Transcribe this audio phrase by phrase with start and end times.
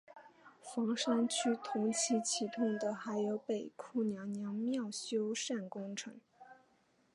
[0.63, 6.19] 房山区同期启动的还有北窖娘娘庙修缮工程。